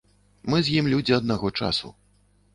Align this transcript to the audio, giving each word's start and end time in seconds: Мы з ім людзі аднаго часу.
Мы 0.53 0.61
з 0.69 0.73
ім 0.81 0.89
людзі 0.95 1.15
аднаго 1.19 1.53
часу. 1.61 1.95